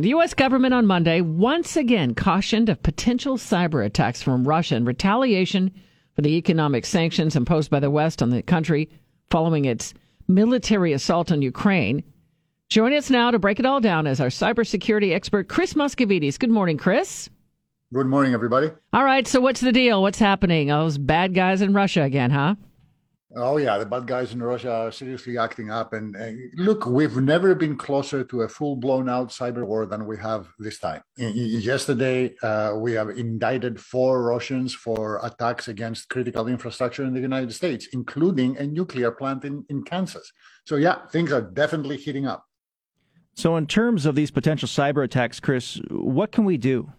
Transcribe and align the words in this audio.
The 0.00 0.10
U.S. 0.10 0.32
government 0.32 0.74
on 0.74 0.86
Monday 0.86 1.20
once 1.22 1.76
again 1.76 2.14
cautioned 2.14 2.68
of 2.68 2.84
potential 2.84 3.36
cyber 3.36 3.84
attacks 3.84 4.22
from 4.22 4.46
Russia 4.46 4.76
in 4.76 4.84
retaliation 4.84 5.74
for 6.14 6.22
the 6.22 6.36
economic 6.36 6.86
sanctions 6.86 7.34
imposed 7.34 7.68
by 7.68 7.80
the 7.80 7.90
West 7.90 8.22
on 8.22 8.30
the 8.30 8.40
country 8.40 8.88
following 9.28 9.64
its 9.64 9.94
military 10.28 10.92
assault 10.92 11.32
on 11.32 11.42
Ukraine. 11.42 12.04
Join 12.68 12.92
us 12.92 13.10
now 13.10 13.32
to 13.32 13.40
break 13.40 13.58
it 13.58 13.66
all 13.66 13.80
down 13.80 14.06
as 14.06 14.20
our 14.20 14.28
cybersecurity 14.28 15.12
expert, 15.12 15.48
Chris 15.48 15.74
Moschovitis. 15.74 16.38
Good 16.38 16.50
morning, 16.50 16.78
Chris. 16.78 17.28
Good 17.92 18.06
morning, 18.06 18.34
everybody. 18.34 18.70
All 18.92 19.04
right, 19.04 19.26
so 19.26 19.40
what's 19.40 19.60
the 19.60 19.72
deal? 19.72 20.00
What's 20.00 20.20
happening? 20.20 20.70
Oh, 20.70 20.84
those 20.84 20.96
bad 20.96 21.34
guys 21.34 21.60
in 21.60 21.72
Russia 21.74 22.02
again, 22.02 22.30
huh? 22.30 22.54
Oh, 23.36 23.58
yeah, 23.58 23.76
the 23.76 23.84
bad 23.84 24.06
guys 24.06 24.32
in 24.32 24.42
Russia 24.42 24.72
are 24.72 24.90
seriously 24.90 25.36
acting 25.36 25.70
up. 25.70 25.92
And 25.92 26.16
look, 26.54 26.86
we've 26.86 27.16
never 27.18 27.54
been 27.54 27.76
closer 27.76 28.24
to 28.24 28.42
a 28.42 28.48
full 28.48 28.74
blown 28.74 29.06
out 29.06 29.28
cyber 29.28 29.66
war 29.66 29.84
than 29.84 30.06
we 30.06 30.16
have 30.16 30.48
this 30.58 30.78
time. 30.78 31.02
yesterday, 31.16 32.34
uh, 32.42 32.72
we 32.76 32.92
have 32.92 33.10
indicted 33.10 33.78
four 33.78 34.22
Russians 34.22 34.74
for 34.74 35.20
attacks 35.22 35.68
against 35.68 36.08
critical 36.08 36.48
infrastructure 36.48 37.04
in 37.04 37.12
the 37.12 37.20
United 37.20 37.52
States, 37.52 37.88
including 37.92 38.56
a 38.56 38.66
nuclear 38.66 39.10
plant 39.10 39.44
in, 39.44 39.62
in 39.68 39.82
Kansas. 39.82 40.32
So, 40.64 40.76
yeah, 40.76 41.04
things 41.08 41.30
are 41.30 41.42
definitely 41.42 41.98
heating 41.98 42.26
up. 42.26 42.46
So, 43.34 43.56
in 43.56 43.66
terms 43.66 44.06
of 44.06 44.14
these 44.14 44.30
potential 44.30 44.68
cyber 44.68 45.04
attacks, 45.04 45.38
Chris, 45.38 45.80
what 45.90 46.32
can 46.32 46.46
we 46.46 46.56
do? 46.56 46.92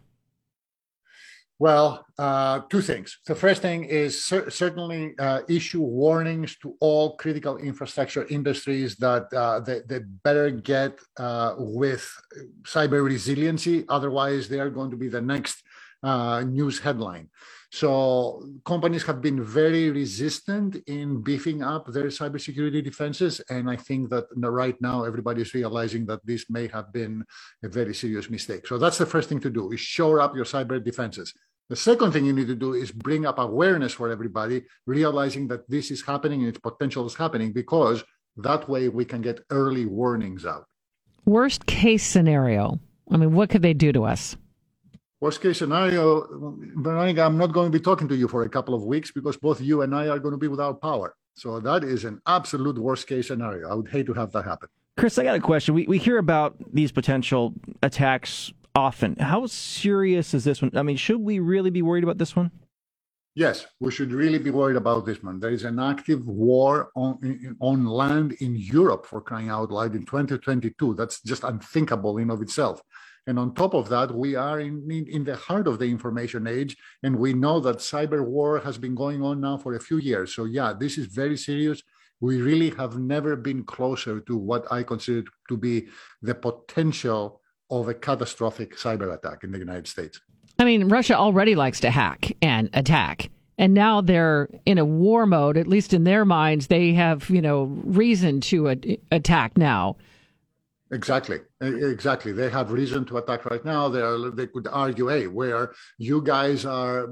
Well, 1.60 2.06
uh, 2.18 2.62
two 2.70 2.82
things. 2.82 3.20
The 3.26 3.36
first 3.36 3.62
thing 3.62 3.84
is 3.84 4.24
cer- 4.24 4.50
certainly 4.50 5.14
uh, 5.20 5.42
issue 5.50 5.82
warnings 5.82 6.56
to 6.60 6.78
all 6.80 7.18
critical 7.18 7.58
infrastructure 7.58 8.26
industries 8.30 8.96
that 8.96 9.28
uh, 9.34 9.60
they, 9.60 9.82
they, 9.86 10.00
better 10.24 10.52
get 10.52 10.98
uh, 11.18 11.56
with 11.58 12.10
cyber 12.64 13.04
resiliency. 13.04 13.84
Otherwise, 13.90 14.48
they 14.48 14.62
are 14.62 14.70
going 14.70 14.90
to 14.90 14.96
be 14.96 15.10
the 15.10 15.22
next 15.22 15.62
uh, 16.02 16.42
news 16.48 16.80
headline. 16.80 17.28
So 17.72 18.42
companies 18.66 19.04
have 19.04 19.22
been 19.22 19.44
very 19.44 19.92
resistant 19.92 20.78
in 20.88 21.22
beefing 21.22 21.62
up 21.62 21.86
their 21.88 22.06
cybersecurity 22.06 22.84
defenses, 22.84 23.42
and 23.50 23.70
I 23.70 23.76
think 23.76 24.10
that 24.10 24.26
right 24.34 24.80
now 24.82 25.04
everybody 25.04 25.42
is 25.42 25.54
realizing 25.54 26.06
that 26.08 26.26
this 26.26 26.50
may 26.50 26.68
have 26.68 26.92
been 26.92 27.24
a 27.64 27.70
very 27.70 27.94
serious 27.94 28.30
mistake. 28.30 28.66
So 28.66 28.80
that's 28.80 28.98
the 28.98 29.06
first 29.06 29.30
thing 29.30 29.40
to 29.42 29.52
do: 29.52 29.72
is 29.72 29.80
shore 29.80 30.20
up 30.20 30.36
your 30.36 30.46
cyber 30.46 30.84
defenses. 30.84 31.34
The 31.70 31.76
second 31.76 32.14
thing 32.14 32.26
you 32.26 32.34
need 32.34 32.48
to 32.48 32.56
do 32.56 32.74
is 32.74 32.92
bring 32.92 33.28
up 33.28 33.38
awareness 33.38 33.94
for 33.94 34.10
everybody, 34.10 34.64
realizing 34.88 35.48
that 35.50 35.70
this 35.70 35.92
is 35.92 36.02
happening 36.02 36.40
and 36.40 36.50
its 36.50 36.60
potential 36.60 37.06
is 37.06 37.14
happening, 37.14 37.54
because 37.54 38.04
that 38.38 38.68
way 38.68 38.90
we 38.90 39.06
can 39.06 39.22
get 39.22 39.42
early 39.52 39.86
warnings 39.86 40.48
out. 40.48 40.66
Worst 41.26 41.68
case 41.68 42.04
scenario. 42.04 42.80
I 43.12 43.18
mean, 43.18 43.34
what 43.34 43.50
could 43.52 43.62
they 43.62 43.76
do 43.76 43.92
to 43.94 44.04
us? 44.04 44.36
Worst 45.22 45.42
case 45.42 45.60
scenario, 45.60 46.26
Veronica, 46.78 47.22
I'm 47.22 47.38
not 47.38 47.52
going 47.54 47.72
to 47.72 47.78
be 47.78 47.84
talking 47.84 48.08
to 48.08 48.16
you 48.16 48.28
for 48.28 48.42
a 48.44 48.50
couple 48.50 48.74
of 48.74 48.84
weeks 48.84 49.12
because 49.12 49.38
both 49.38 49.62
you 49.62 49.84
and 49.84 49.94
I 49.94 50.08
are 50.08 50.18
going 50.18 50.32
to 50.32 50.38
be 50.38 50.48
without 50.48 50.82
power. 50.82 51.16
So 51.36 51.60
that 51.60 51.84
is 51.84 52.04
an 52.04 52.20
absolute 52.26 52.80
worst 52.80 53.06
case 53.06 53.28
scenario. 53.28 53.70
I 53.70 53.76
would 53.76 53.90
hate 53.90 54.08
to 54.08 54.14
have 54.14 54.32
that 54.32 54.46
happen. 54.46 54.70
Chris, 54.98 55.20
I 55.20 55.24
got 55.24 55.36
a 55.36 55.40
question. 55.40 55.76
We, 55.76 55.86
we 55.88 55.98
hear 56.00 56.18
about 56.18 56.56
these 56.74 56.92
potential 56.92 57.54
attacks 57.84 58.52
often. 58.76 59.16
How 59.18 59.46
serious 59.46 60.34
is 60.34 60.44
this 60.44 60.62
one? 60.62 60.72
I 60.76 60.84
mean, 60.84 60.98
should 60.98 61.20
we 61.20 61.40
really 61.40 61.70
be 61.70 61.82
worried 61.82 62.04
about 62.04 62.18
this 62.18 62.36
one? 62.36 62.52
Yes, 63.36 63.68
we 63.80 63.92
should 63.92 64.12
really 64.12 64.40
be 64.40 64.50
worried 64.50 64.76
about 64.76 65.06
this 65.06 65.24
one. 65.24 65.40
There 65.40 65.52
is 65.52 65.64
an 65.64 65.80
active 65.80 66.28
war 66.28 66.90
on 66.96 67.58
on 67.62 67.86
land 67.86 68.34
in 68.40 68.56
Europe 68.56 69.06
for 69.06 69.22
crying 69.22 69.50
out 69.50 69.72
loud 69.72 69.96
in 69.96 70.06
2022. 70.06 70.96
That's 70.96 71.22
just 71.22 71.44
unthinkable 71.44 72.18
in 72.18 72.32
of 72.32 72.42
itself. 72.42 72.82
And 73.28 73.38
on 73.38 73.54
top 73.54 73.76
of 73.76 73.90
that, 73.90 74.14
we 74.14 74.36
are 74.36 74.60
in, 74.60 74.90
in, 74.90 75.06
in, 75.08 75.24
the 75.24 75.36
heart 75.36 75.68
of 75.68 75.78
the 75.78 75.86
information 75.86 76.48
age, 76.48 76.76
and 77.04 77.16
we 77.16 77.34
know 77.34 77.60
that 77.60 77.78
cyber 77.78 78.26
war 78.26 78.60
has 78.60 78.78
been 78.78 78.96
going 78.96 79.22
on 79.22 79.40
now 79.40 79.58
for 79.58 79.76
a 79.76 79.80
few 79.80 79.98
years. 79.98 80.34
So, 80.34 80.46
yeah, 80.46 80.74
this 80.74 80.98
is 80.98 81.06
very 81.06 81.38
serious. 81.38 81.84
We 82.22 82.42
really 82.42 82.72
have 82.72 82.98
never 82.98 83.36
been 83.36 83.64
closer 83.64 84.20
to 84.22 84.36
what 84.36 84.66
I 84.72 84.84
consider 84.84 85.26
to 85.48 85.58
be 85.58 85.90
the 86.22 86.34
potential 86.34 87.39
of 87.70 87.88
a 87.88 87.94
catastrophic 87.94 88.76
cyber 88.76 89.14
attack 89.14 89.44
in 89.44 89.52
the 89.52 89.60
United 89.60 89.88
States. 89.88 90.20
I 90.58 90.66
mean, 90.66 90.90
Russia 90.90 91.16
already 91.18 91.56
likes 91.56 91.80
to 91.82 91.92
hack 91.92 92.32
and 92.42 92.70
attack. 92.74 93.30
And 93.58 93.74
now 93.74 94.02
they're 94.02 94.50
in 94.66 94.78
a 94.78 94.86
war 94.86 95.26
mode, 95.26 95.58
at 95.58 95.68
least 95.68 95.94
in 95.94 96.04
their 96.06 96.26
minds. 96.26 96.68
They 96.68 96.94
have, 96.94 97.30
you 97.30 97.42
know, 97.42 97.64
reason 97.84 98.42
to 98.42 98.70
a- 98.70 99.00
attack 99.12 99.58
now. 99.58 99.98
Exactly, 100.92 101.40
exactly. 101.62 102.32
They 102.32 102.50
have 102.50 102.72
reason 102.72 103.06
to 103.06 103.18
attack 103.18 103.46
right 103.46 103.64
now. 103.64 103.90
They 103.90 104.02
are, 104.02 104.32
they 104.32 104.48
could 104.48 104.68
argue, 104.72 105.08
hey, 105.08 105.28
where 105.28 105.74
you 105.98 106.22
guys 106.24 106.66
are 106.66 107.10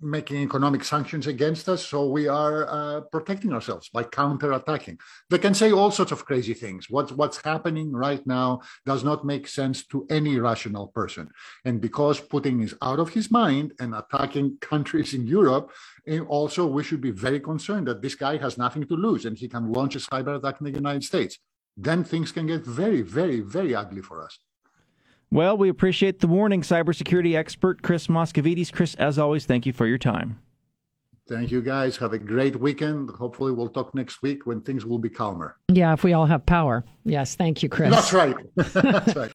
making 0.00 0.42
economic 0.42 0.84
sanctions 0.84 1.26
against 1.26 1.68
us, 1.68 1.84
so 1.84 2.08
we 2.08 2.28
are 2.28 2.68
uh, 2.68 3.00
protecting 3.02 3.52
ourselves 3.52 3.88
by 3.88 4.02
counter-attacking. 4.02 4.98
They 5.28 5.38
can 5.38 5.54
say 5.54 5.72
all 5.72 5.90
sorts 5.90 6.12
of 6.12 6.24
crazy 6.24 6.54
things. 6.54 6.88
What's 6.88 7.12
what's 7.12 7.40
happening 7.42 7.92
right 7.92 8.24
now 8.26 8.60
does 8.86 9.04
not 9.04 9.24
make 9.24 9.46
sense 9.46 9.86
to 9.86 10.06
any 10.10 10.38
rational 10.38 10.88
person. 10.88 11.28
And 11.64 11.80
because 11.80 12.20
Putin 12.20 12.62
is 12.62 12.74
out 12.82 12.98
of 12.98 13.10
his 13.10 13.30
mind 13.30 13.72
and 13.80 13.94
attacking 13.94 14.58
countries 14.60 15.14
in 15.14 15.26
Europe, 15.26 15.72
eh, 16.06 16.20
also 16.20 16.66
we 16.66 16.82
should 16.82 17.00
be 17.00 17.10
very 17.10 17.40
concerned 17.40 17.86
that 17.88 18.02
this 18.02 18.14
guy 18.14 18.36
has 18.38 18.58
nothing 18.58 18.86
to 18.86 18.94
lose 18.94 19.24
and 19.26 19.36
he 19.36 19.48
can 19.48 19.72
launch 19.72 19.96
a 19.96 19.98
cyber 19.98 20.36
attack 20.38 20.60
in 20.60 20.64
the 20.66 20.78
United 20.78 21.04
States 21.04 21.38
then 21.76 22.04
things 22.04 22.32
can 22.32 22.46
get 22.46 22.64
very, 22.64 23.02
very, 23.02 23.40
very 23.40 23.74
ugly 23.74 24.02
for 24.02 24.22
us. 24.22 24.38
Well, 25.32 25.56
we 25.56 25.68
appreciate 25.68 26.18
the 26.18 26.26
warning, 26.26 26.62
cybersecurity 26.62 27.36
expert 27.36 27.82
Chris 27.82 28.08
Moschovitis. 28.08 28.72
Chris, 28.72 28.96
as 28.96 29.18
always, 29.18 29.46
thank 29.46 29.64
you 29.64 29.72
for 29.72 29.86
your 29.86 29.98
time. 29.98 30.40
Thank 31.28 31.52
you, 31.52 31.62
guys. 31.62 31.96
Have 31.98 32.12
a 32.12 32.18
great 32.18 32.56
weekend. 32.56 33.10
Hopefully, 33.10 33.52
we'll 33.52 33.68
talk 33.68 33.94
next 33.94 34.20
week 34.20 34.46
when 34.46 34.60
things 34.62 34.84
will 34.84 34.98
be 34.98 35.08
calmer. 35.08 35.56
Yeah, 35.68 35.92
if 35.92 36.02
we 36.02 36.12
all 36.12 36.26
have 36.26 36.44
power. 36.44 36.84
Yes, 37.04 37.36
thank 37.36 37.62
you, 37.62 37.68
Chris. 37.68 37.94
That's 37.94 38.12
right. 38.12 38.34
That's 38.56 39.14
right. 39.14 39.28